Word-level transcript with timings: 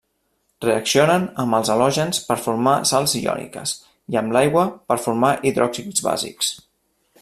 Reaccionen 0.63 1.27
amb 1.43 1.57
els 1.57 1.69
halògens 1.73 2.21
per 2.31 2.39
formar 2.47 2.75
sals 2.93 3.15
iòniques, 3.21 3.77
i 4.15 4.21
amb 4.23 4.37
l'aigua 4.39 4.67
per 4.93 5.01
formar 5.07 5.35
hidròxids 5.53 6.07
bàsics. 6.11 6.55